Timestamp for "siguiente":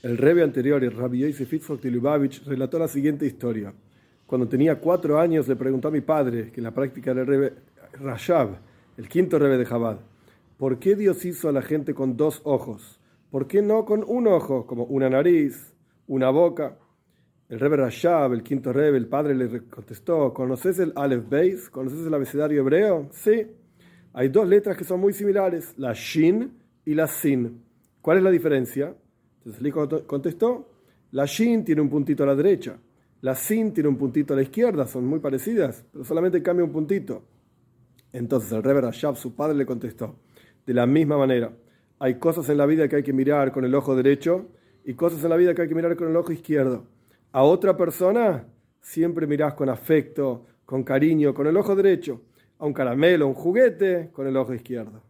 2.86-3.26